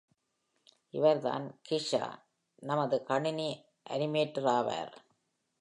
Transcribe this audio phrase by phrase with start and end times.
[0.89, 2.03] இவர் தான் Kesha,
[2.63, 3.49] நமது கணினி
[3.89, 4.93] அனிமேட்டர் ஆவார்.